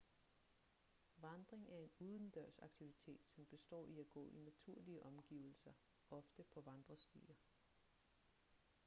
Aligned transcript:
vandring 1.17 1.67
er 1.69 1.77
en 1.77 1.89
udendørsaktivitet 1.99 3.19
som 3.25 3.45
består 3.45 3.85
i 3.85 3.99
at 3.99 4.09
gå 4.09 4.27
i 4.27 4.37
naturlige 4.37 5.03
omgivelser 5.03 5.73
ofte 6.09 6.43
på 6.43 6.61
vandrestier 6.61 7.35